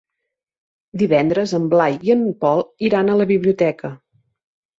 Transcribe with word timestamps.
Divendres 1.01 1.53
en 1.57 1.67
Blai 1.73 1.99
i 2.09 2.15
en 2.15 2.25
Pol 2.45 2.65
iran 2.89 3.13
a 3.15 3.19
la 3.21 3.29
biblioteca. 3.35 3.95